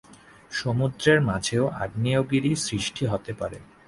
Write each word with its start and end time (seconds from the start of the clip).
সমুদ্রের 0.51 1.19
মাঝেও 1.21 1.65
আগ্নেয়গিরি 1.83 2.51
সৃষ্টি 2.65 3.03
হতে 3.05 3.31
পারে। 3.33 3.57